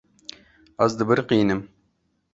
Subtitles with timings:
[0.85, 1.61] Ez dibiriqînim.